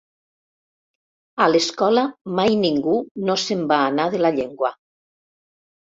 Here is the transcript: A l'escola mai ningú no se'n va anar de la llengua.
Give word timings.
A 1.45 1.49
l'escola 1.51 2.05
mai 2.41 2.57
ningú 2.63 2.97
no 3.29 3.37
se'n 3.45 3.63
va 3.73 3.81
anar 3.91 4.11
de 4.15 4.23
la 4.27 4.33
llengua. 4.39 4.73